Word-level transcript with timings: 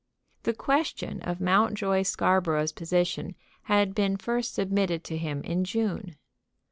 The 0.41 0.53
question 0.55 1.21
of 1.21 1.39
Mountjoy 1.39 2.01
Scarborough's 2.01 2.71
position 2.71 3.35
had 3.65 3.93
been 3.93 4.17
first 4.17 4.55
submitted 4.55 5.03
to 5.03 5.15
him 5.15 5.43
in 5.43 5.63
June. 5.63 6.15